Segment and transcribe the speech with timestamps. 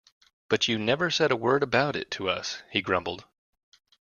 [0.49, 3.25] "But you never said a word about it to us," he grumbled.